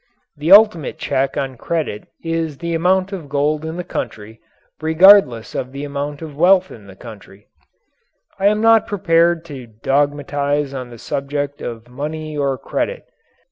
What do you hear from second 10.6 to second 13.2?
on the subject of money or credit.